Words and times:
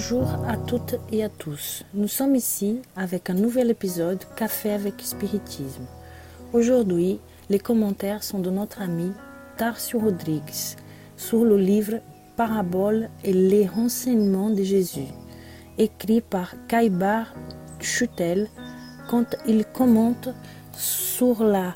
Bonjour 0.00 0.30
à 0.48 0.56
toutes 0.56 0.96
et 1.12 1.22
à 1.22 1.28
tous. 1.28 1.84
Nous 1.92 2.08
sommes 2.08 2.34
ici 2.34 2.80
avec 2.96 3.28
un 3.28 3.34
nouvel 3.34 3.68
épisode 3.68 4.18
Café 4.34 4.72
avec 4.72 4.94
Spiritisme. 5.02 5.84
Aujourd'hui, 6.54 7.20
les 7.50 7.58
commentaires 7.58 8.24
sont 8.24 8.38
de 8.38 8.48
notre 8.48 8.80
ami 8.80 9.12
Tarcio 9.58 9.98
Rodrigues 10.00 10.78
sur 11.18 11.44
le 11.44 11.58
livre 11.58 12.00
Paraboles 12.34 13.10
et 13.24 13.34
les 13.34 13.66
renseignements 13.66 14.48
de 14.48 14.62
Jésus, 14.62 15.12
écrit 15.76 16.22
par 16.22 16.54
Kaibar 16.66 17.34
Chutel 17.78 18.48
quand 19.10 19.36
il 19.46 19.66
commente 19.66 20.30
sur 20.72 21.44
la 21.44 21.74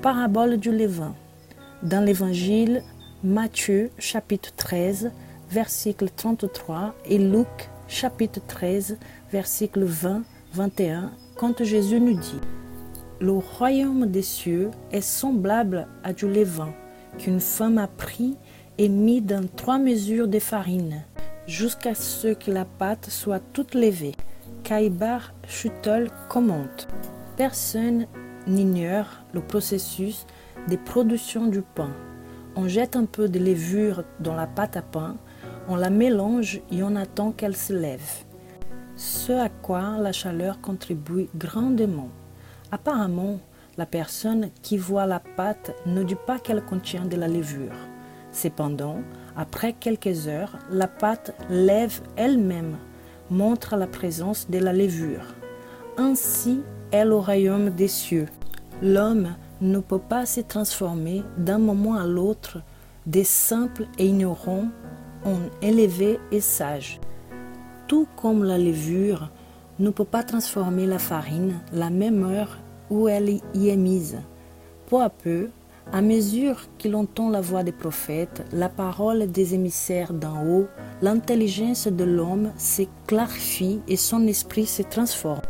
parabole 0.00 0.56
du 0.56 0.74
levain 0.74 1.14
dans 1.82 2.02
l'évangile 2.02 2.82
Matthieu 3.22 3.90
chapitre 3.98 4.54
13 4.56 5.12
verset 5.50 5.94
33 5.94 6.94
et 7.06 7.18
Luc 7.18 7.70
chapitre 7.86 8.40
13 8.46 8.98
verset 9.32 9.70
20 9.74 10.22
21 10.52 11.12
quand 11.36 11.62
Jésus 11.62 12.00
nous 12.00 12.18
dit 12.18 12.40
Le 13.20 13.32
royaume 13.32 14.06
des 14.06 14.22
cieux 14.22 14.70
est 14.92 15.00
semblable 15.00 15.86
à 16.04 16.12
du 16.12 16.28
levain 16.28 16.74
qu'une 17.16 17.40
femme 17.40 17.78
a 17.78 17.86
pris 17.86 18.36
et 18.76 18.88
mis 18.88 19.22
dans 19.22 19.46
trois 19.56 19.78
mesures 19.78 20.28
de 20.28 20.38
farine 20.38 21.02
jusqu'à 21.46 21.94
ce 21.94 22.34
que 22.34 22.50
la 22.50 22.66
pâte 22.66 23.08
soit 23.08 23.40
toute 23.52 23.74
levée. 23.74 24.14
Kaibar 24.64 25.32
Chutel 25.46 26.10
commente 26.28 26.88
Personne 27.38 28.06
n'ignore 28.46 29.06
le 29.32 29.40
processus 29.40 30.26
de 30.68 30.76
production 30.76 31.46
du 31.46 31.62
pain. 31.62 31.90
On 32.54 32.68
jette 32.68 32.96
un 32.96 33.06
peu 33.06 33.28
de 33.28 33.38
levure 33.38 34.04
dans 34.20 34.34
la 34.34 34.46
pâte 34.46 34.76
à 34.76 34.82
pain 34.82 35.16
on 35.68 35.76
la 35.76 35.90
mélange 35.90 36.62
et 36.72 36.82
on 36.82 36.96
attend 36.96 37.30
qu'elle 37.30 37.56
se 37.56 37.74
lève. 37.74 38.24
Ce 38.96 39.32
à 39.32 39.48
quoi 39.48 39.98
la 39.98 40.12
chaleur 40.12 40.60
contribue 40.60 41.28
grandement. 41.36 42.08
Apparemment, 42.72 43.38
la 43.76 43.86
personne 43.86 44.50
qui 44.62 44.78
voit 44.78 45.06
la 45.06 45.20
pâte 45.20 45.76
ne 45.86 46.02
dit 46.02 46.16
pas 46.26 46.38
qu'elle 46.38 46.64
contient 46.64 47.04
de 47.04 47.16
la 47.16 47.28
levure. 47.28 47.76
Cependant, 48.32 48.96
après 49.36 49.74
quelques 49.74 50.26
heures, 50.26 50.58
la 50.70 50.88
pâte 50.88 51.34
lève 51.48 52.00
elle-même, 52.16 52.76
montre 53.30 53.76
la 53.76 53.86
présence 53.86 54.48
de 54.50 54.58
la 54.58 54.72
levure. 54.72 55.34
Ainsi 55.98 56.62
est 56.90 57.04
le 57.04 57.16
royaume 57.16 57.70
des 57.70 57.88
cieux. 57.88 58.26
L'homme 58.82 59.34
ne 59.60 59.80
peut 59.80 59.98
pas 59.98 60.24
se 60.24 60.40
transformer 60.40 61.22
d'un 61.36 61.58
moment 61.58 61.94
à 61.94 62.06
l'autre 62.06 62.58
des 63.06 63.24
simples 63.24 63.86
et 63.98 64.06
ignorants 64.06 64.68
élevé 65.62 66.18
et 66.32 66.40
sage. 66.40 67.00
Tout 67.86 68.06
comme 68.16 68.44
la 68.44 68.58
levure 68.58 69.30
ne 69.78 69.90
peut 69.90 70.04
pas 70.04 70.22
transformer 70.22 70.86
la 70.86 70.98
farine 70.98 71.60
la 71.72 71.90
même 71.90 72.24
heure 72.24 72.58
où 72.90 73.08
elle 73.08 73.40
y 73.54 73.68
est 73.68 73.76
mise. 73.76 74.18
Peu 74.86 75.00
à 75.00 75.10
peu, 75.10 75.50
à 75.92 76.02
mesure 76.02 76.66
qu'il 76.76 76.94
entend 76.94 77.30
la 77.30 77.40
voix 77.40 77.62
des 77.62 77.72
prophètes, 77.72 78.44
la 78.52 78.68
parole 78.68 79.30
des 79.30 79.54
émissaires 79.54 80.12
d'en 80.12 80.44
haut, 80.46 80.66
l'intelligence 81.00 81.86
de 81.88 82.04
l'homme 82.04 82.52
se 82.58 82.82
clarifie 83.06 83.80
et 83.88 83.96
son 83.96 84.26
esprit 84.26 84.66
se 84.66 84.82
transforme. 84.82 85.40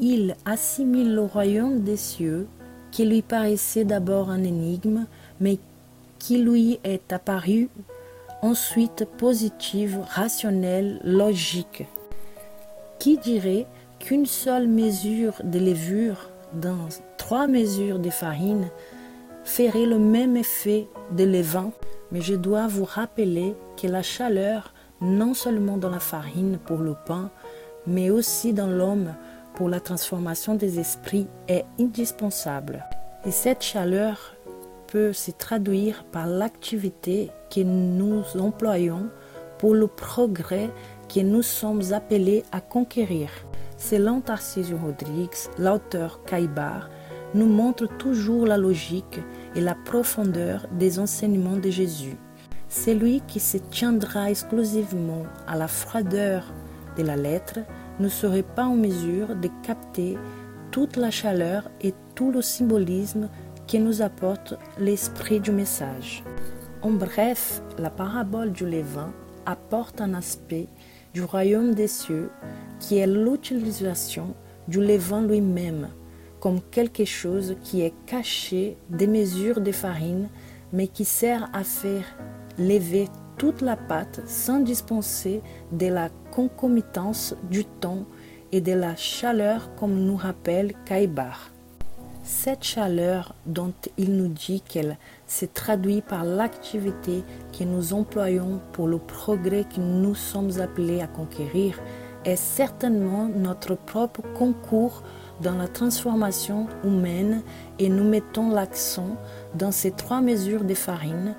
Il 0.00 0.34
assimile 0.44 1.14
le 1.14 1.22
royaume 1.22 1.82
des 1.82 1.96
cieux, 1.96 2.48
qui 2.90 3.04
lui 3.04 3.22
paraissait 3.22 3.84
d'abord 3.84 4.30
un 4.30 4.42
énigme, 4.42 5.06
mais 5.40 5.58
qui 6.18 6.38
lui 6.38 6.80
est 6.84 7.12
apparu 7.12 7.68
ensuite 8.44 9.06
positive, 9.16 10.00
rationnelle, 10.06 11.00
logique. 11.02 11.86
Qui 12.98 13.16
dirait 13.16 13.66
qu'une 13.98 14.26
seule 14.26 14.68
mesure 14.68 15.40
de 15.42 15.58
levure 15.58 16.28
dans 16.52 16.88
trois 17.16 17.46
mesures 17.46 17.98
de 17.98 18.10
farine 18.10 18.68
ferait 19.44 19.86
le 19.86 19.98
même 19.98 20.36
effet 20.36 20.86
de 21.12 21.24
levain 21.24 21.72
Mais 22.12 22.20
je 22.20 22.34
dois 22.34 22.66
vous 22.66 22.84
rappeler 22.84 23.54
que 23.80 23.86
la 23.86 24.02
chaleur, 24.02 24.74
non 25.00 25.32
seulement 25.32 25.78
dans 25.78 25.90
la 25.90 25.98
farine 25.98 26.58
pour 26.66 26.78
le 26.78 26.94
pain, 27.06 27.30
mais 27.86 28.10
aussi 28.10 28.52
dans 28.52 28.66
l'homme 28.66 29.14
pour 29.54 29.70
la 29.70 29.80
transformation 29.80 30.54
des 30.54 30.78
esprits, 30.78 31.28
est 31.48 31.64
indispensable. 31.80 32.84
Et 33.24 33.30
cette 33.30 33.62
chaleur 33.62 34.36
peut 34.94 35.12
se 35.12 35.32
traduire 35.32 36.04
par 36.12 36.28
l'activité 36.28 37.32
que 37.52 37.58
nous 37.58 38.22
employons 38.38 39.10
pour 39.58 39.74
le 39.74 39.88
progrès 39.88 40.70
que 41.12 41.18
nous 41.18 41.42
sommes 41.42 41.82
appelés 41.92 42.44
à 42.52 42.60
conquérir. 42.60 43.28
Selon 43.76 44.20
Tarcísio 44.20 44.78
Rodrigues, 44.78 45.50
l'auteur 45.58 46.22
Caïbar 46.22 46.90
nous 47.34 47.48
montre 47.48 47.88
toujours 47.98 48.46
la 48.46 48.56
logique 48.56 49.18
et 49.56 49.60
la 49.60 49.74
profondeur 49.74 50.68
des 50.78 51.00
enseignements 51.00 51.56
de 51.56 51.70
Jésus. 51.70 52.16
Celui 52.68 53.20
qui 53.22 53.40
se 53.40 53.58
tiendra 53.58 54.30
exclusivement 54.30 55.24
à 55.48 55.56
la 55.56 55.66
froideur 55.66 56.52
de 56.96 57.02
la 57.02 57.16
lettre 57.16 57.58
ne 57.98 58.08
serait 58.08 58.44
pas 58.44 58.66
en 58.66 58.76
mesure 58.76 59.34
de 59.34 59.48
capter 59.64 60.16
toute 60.70 60.96
la 60.96 61.10
chaleur 61.10 61.68
et 61.80 61.94
tout 62.14 62.30
le 62.30 62.42
symbolisme 62.42 63.28
que 63.66 63.78
nous 63.78 64.02
apporte 64.02 64.54
l'esprit 64.78 65.40
du 65.40 65.50
message. 65.50 66.24
En 66.82 66.90
bref, 66.90 67.62
la 67.78 67.90
parabole 67.90 68.52
du 68.52 68.68
levain 68.68 69.12
apporte 69.46 70.00
un 70.00 70.14
aspect 70.14 70.66
du 71.12 71.22
royaume 71.22 71.74
des 71.74 71.88
cieux 71.88 72.30
qui 72.80 72.98
est 72.98 73.06
l'utilisation 73.06 74.34
du 74.68 74.80
levain 74.80 75.22
lui-même 75.22 75.88
comme 76.40 76.60
quelque 76.60 77.06
chose 77.06 77.56
qui 77.62 77.80
est 77.80 77.94
caché 78.04 78.76
des 78.90 79.06
mesures 79.06 79.60
de 79.60 79.72
farine 79.72 80.28
mais 80.72 80.88
qui 80.88 81.04
sert 81.04 81.48
à 81.54 81.64
faire 81.64 82.04
lever 82.58 83.08
toute 83.38 83.62
la 83.62 83.76
pâte 83.76 84.20
sans 84.26 84.60
dispenser 84.60 85.40
de 85.72 85.86
la 85.86 86.10
concomitance 86.32 87.34
du 87.50 87.64
temps 87.64 88.04
et 88.52 88.60
de 88.60 88.72
la 88.72 88.94
chaleur 88.96 89.74
comme 89.76 89.94
nous 89.94 90.16
rappelle 90.16 90.74
Caïbar. 90.84 91.53
Cette 92.26 92.64
chaleur 92.64 93.34
dont 93.44 93.74
il 93.98 94.16
nous 94.16 94.28
dit 94.28 94.62
qu'elle 94.62 94.96
se 95.26 95.44
traduit 95.44 96.00
par 96.00 96.24
l'activité 96.24 97.22
que 97.52 97.64
nous 97.64 97.92
employons 97.92 98.62
pour 98.72 98.88
le 98.88 98.96
progrès 98.96 99.64
que 99.64 99.78
nous 99.78 100.14
sommes 100.14 100.58
appelés 100.58 101.02
à 101.02 101.06
conquérir 101.06 101.78
est 102.24 102.36
certainement 102.36 103.28
notre 103.28 103.74
propre 103.74 104.22
concours 104.38 105.02
dans 105.42 105.54
la 105.54 105.68
transformation 105.68 106.66
humaine 106.82 107.42
et 107.78 107.90
nous 107.90 108.08
mettons 108.08 108.48
l'accent 108.48 109.18
dans 109.54 109.70
ces 109.70 109.90
trois 109.90 110.22
mesures 110.22 110.64
de 110.64 110.74
farine 110.74 111.34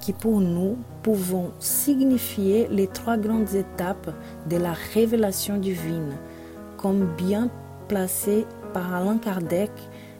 qui 0.00 0.12
pour 0.12 0.40
nous 0.40 0.78
pouvons 1.04 1.52
signifier 1.60 2.66
les 2.72 2.88
trois 2.88 3.18
grandes 3.18 3.54
étapes 3.54 4.10
de 4.50 4.56
la 4.56 4.72
révélation 4.94 5.58
divine, 5.58 6.16
comme 6.76 7.06
bien 7.16 7.50
placé 7.86 8.46
par 8.72 8.92
Alain 8.92 9.18
Kardec 9.18 9.70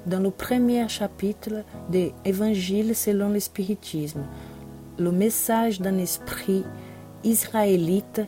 dans 0.07 0.21
le 0.21 0.31
premier 0.31 0.89
chapitre 0.89 1.65
de 1.91 2.11
Évangile 2.25 2.95
selon 2.95 3.31
le 3.31 3.41
spiritisme, 3.41 4.25
le 4.99 5.11
message 5.11 5.81
d'un 5.81 5.99
esprit 5.99 6.65
israélite 7.25 8.23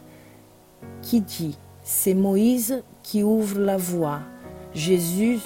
qui 1.03 1.21
dit 1.21 1.59
C'est 1.83 2.15
Moïse 2.15 2.83
qui 3.03 3.23
ouvre 3.23 3.61
la 3.61 3.77
voie. 3.77 4.21
Jésus 4.75 5.39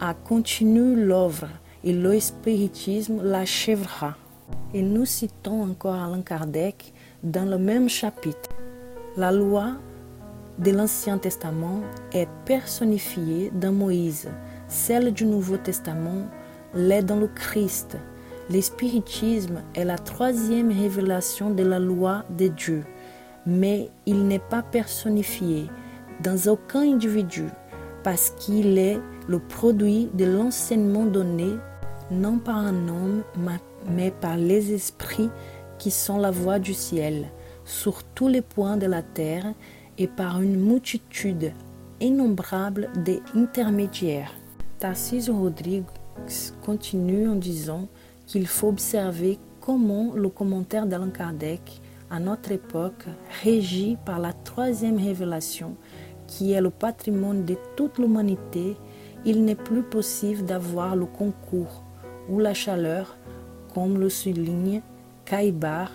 a 0.00 0.14
continué 0.14 0.96
l'œuvre 0.96 1.48
et 1.84 1.92
le 1.92 2.18
spiritisme 2.20 3.22
l'achèvera. 3.22 4.16
Et 4.74 4.82
nous 4.82 5.04
citons 5.04 5.62
encore 5.62 5.94
Alain 5.94 6.22
Kardec 6.22 6.92
dans 7.22 7.48
le 7.48 7.58
même 7.58 7.88
chapitre. 7.88 8.50
La 9.16 9.32
loi 9.32 9.72
de 10.58 10.70
l'Ancien 10.70 11.18
Testament 11.18 11.82
est 12.12 12.28
personnifiée 12.44 13.50
dans 13.54 13.72
Moïse 13.72 14.28
celle 14.68 15.12
du 15.12 15.24
Nouveau 15.24 15.56
Testament 15.56 16.26
l'est 16.74 17.02
dans 17.02 17.16
le 17.16 17.28
Christ. 17.28 17.96
Le 18.50 18.60
spiritisme 18.60 19.62
est 19.74 19.84
la 19.84 19.98
troisième 19.98 20.70
révélation 20.70 21.50
de 21.50 21.62
la 21.62 21.78
loi 21.78 22.24
de 22.30 22.48
Dieu, 22.48 22.84
mais 23.44 23.90
il 24.06 24.26
n'est 24.26 24.38
pas 24.38 24.62
personnifié 24.62 25.66
dans 26.22 26.50
aucun 26.50 26.80
individu 26.80 27.44
parce 28.02 28.30
qu'il 28.38 28.78
est 28.78 29.00
le 29.28 29.38
produit 29.38 30.08
de 30.14 30.24
l'enseignement 30.24 31.06
donné 31.06 31.56
non 32.10 32.38
par 32.38 32.58
un 32.58 32.88
homme, 32.88 33.22
mais 33.90 34.12
par 34.12 34.36
les 34.36 34.72
esprits 34.72 35.30
qui 35.78 35.90
sont 35.90 36.18
la 36.18 36.30
voix 36.30 36.58
du 36.58 36.72
ciel, 36.72 37.26
sur 37.64 38.04
tous 38.04 38.28
les 38.28 38.42
points 38.42 38.76
de 38.76 38.86
la 38.86 39.02
terre 39.02 39.52
et 39.98 40.06
par 40.06 40.40
une 40.40 40.56
multitude 40.56 41.52
innombrable 42.00 42.90
d'intermédiaires. 43.04 44.32
Tarcísio 44.78 45.34
Rodrigues 45.34 45.84
continue 46.64 47.28
en 47.28 47.36
disant 47.36 47.88
qu'il 48.26 48.46
faut 48.46 48.68
observer 48.68 49.38
comment 49.60 50.12
le 50.14 50.28
commentaire 50.28 50.86
d'Allan 50.86 51.10
Kardec 51.10 51.80
à 52.10 52.20
notre 52.20 52.52
époque, 52.52 53.06
régie 53.42 53.96
par 54.04 54.18
la 54.18 54.32
troisième 54.32 54.98
révélation, 54.98 55.76
qui 56.26 56.52
est 56.52 56.60
le 56.60 56.70
patrimoine 56.70 57.44
de 57.44 57.56
toute 57.76 57.98
l'humanité, 57.98 58.76
il 59.24 59.44
n'est 59.44 59.56
plus 59.56 59.82
possible 59.82 60.44
d'avoir 60.44 60.94
le 60.94 61.06
concours 61.06 61.82
ou 62.28 62.38
la 62.38 62.54
chaleur, 62.54 63.16
comme 63.74 63.98
le 63.98 64.08
souligne 64.08 64.82
Caïbar, 65.24 65.90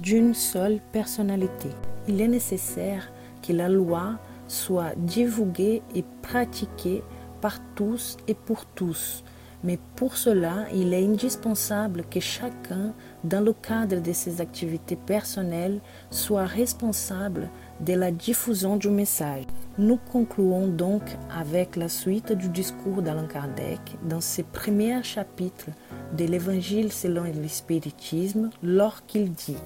d'une 0.00 0.34
seule 0.34 0.80
personnalité. 0.92 1.68
Il 2.08 2.20
est 2.20 2.28
nécessaire 2.28 3.10
que 3.46 3.52
la 3.52 3.68
loi 3.68 4.18
soit 4.48 4.94
divulguée 4.96 5.82
et 5.94 6.04
pratiquée 6.20 7.02
par 7.42 7.58
tous 7.74 8.16
et 8.28 8.34
pour 8.34 8.64
tous. 8.64 9.22
Mais 9.64 9.78
pour 9.94 10.16
cela, 10.16 10.66
il 10.74 10.92
est 10.92 11.04
indispensable 11.04 12.04
que 12.10 12.18
chacun, 12.18 12.94
dans 13.22 13.44
le 13.44 13.52
cadre 13.52 14.00
de 14.00 14.12
ses 14.12 14.40
activités 14.40 14.96
personnelles, 14.96 15.80
soit 16.10 16.46
responsable 16.46 17.48
de 17.80 17.94
la 17.94 18.10
diffusion 18.10 18.76
du 18.76 18.88
message. 18.88 19.44
Nous 19.78 19.98
concluons 20.10 20.66
donc 20.66 21.02
avec 21.30 21.76
la 21.76 21.88
suite 21.88 22.32
du 22.32 22.48
discours 22.48 23.02
d'Alain 23.02 23.26
Kardec 23.26 23.80
dans 24.08 24.20
ses 24.20 24.42
premiers 24.42 25.02
chapitres 25.04 25.70
de 26.16 26.24
l'Évangile 26.24 26.90
selon 26.90 27.24
l'Espiritisme, 27.24 28.50
lorsqu'il 28.64 29.30
dit 29.32 29.62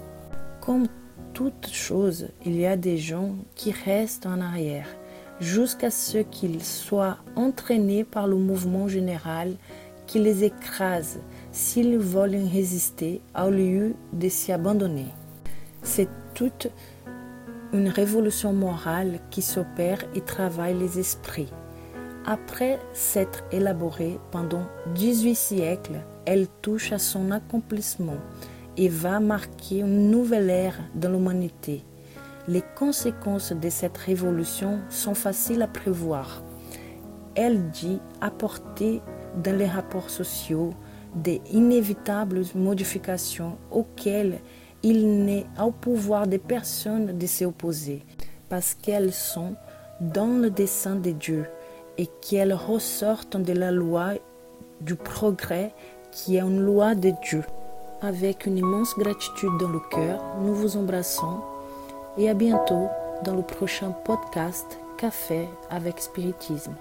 Comme 0.61 0.88
toute 1.32 1.69
chose, 1.69 2.29
il 2.44 2.56
y 2.56 2.67
a 2.67 2.76
des 2.76 2.99
gens 2.99 3.34
qui 3.55 3.72
restent 3.72 4.26
en 4.26 4.40
arrière 4.43 4.88
jusqu'à 5.40 5.90
ce 5.90 6.18
qu'ils 6.18 6.62
soient 6.62 7.18
entraînés 7.34 8.04
par 8.04 8.26
le 8.26 8.36
mouvement 8.36 8.88
général 8.88 9.54
qui 10.06 10.18
les 10.18 10.44
écrase 10.44 11.18
s'ils 11.52 11.98
veulent 11.98 12.48
résister 12.52 13.20
au 13.36 13.50
lieu 13.50 13.94
de 14.12 14.28
s'y 14.28 14.52
abandonner. 14.52 15.06
C'est 15.82 16.08
toute 16.34 16.68
une 17.72 17.88
révolution 17.88 18.52
morale 18.52 19.20
qui 19.30 19.42
s'opère 19.42 19.98
et 20.14 20.20
travaille 20.20 20.78
les 20.78 20.98
esprits. 20.98 21.52
Après 22.24 22.78
s'être 22.92 23.44
élaborée 23.52 24.18
pendant 24.30 24.66
18 24.94 25.34
siècles, 25.34 26.04
elle 26.24 26.48
touche 26.62 26.92
à 26.92 26.98
son 26.98 27.30
accomplissement 27.30 28.18
et 28.76 28.88
va 28.88 29.20
marquer 29.20 29.80
une 29.80 30.10
nouvelle 30.10 30.50
ère 30.50 30.78
dans 30.94 31.10
l'humanité. 31.10 31.84
Les 32.48 32.62
conséquences 32.76 33.52
de 33.52 33.69
cette 33.69 33.98
révolution 33.98 34.78
sont 34.88 35.14
faciles 35.14 35.62
à 35.62 35.66
prévoir. 35.66 36.43
Elle 37.34 37.70
dit 37.70 37.98
apporter 38.20 39.02
dans 39.43 39.56
les 39.56 39.66
rapports 39.66 40.10
sociaux 40.10 40.72
des 41.16 41.40
inévitables 41.52 42.43
modifications 42.54 43.58
auxquelles 43.72 44.38
il 44.84 45.25
n'est 45.25 45.46
au 45.60 45.72
pouvoir 45.72 46.28
des 46.28 46.38
personnes 46.38 47.19
de 47.19 47.26
s'opposer, 47.26 48.04
parce 48.48 48.75
qu'elles 48.75 49.12
sont 49.12 49.56
dans 50.00 50.40
le 50.40 50.50
dessein 50.50 50.94
de 50.94 51.10
Dieu 51.10 51.46
et 51.98 52.06
qu'elles 52.20 52.54
ressortent 52.54 53.38
de 53.38 53.52
la 53.54 53.72
loi 53.72 54.10
du 54.81 54.94
progrès 54.94 55.75
qui 56.12 56.37
est 56.37 56.43
une 56.43 56.60
loi 56.60 56.94
de 56.94 57.12
Dieu. 57.22 57.43
Avec 58.02 58.46
une 58.46 58.58
immense 58.58 58.94
gratitude 58.96 59.56
dans 59.58 59.70
le 59.70 59.81
cœur, 59.90 60.22
nous 60.43 60.54
vous 60.54 60.76
embrassons 60.76 61.40
et 62.18 62.28
à 62.28 62.34
bientôt 62.34 62.88
dans 63.24 63.34
le 63.34 63.42
prochain 63.42 63.90
podcast 64.04 64.78
Café 64.98 65.48
avec 65.70 66.00
Spiritisme. 66.00 66.74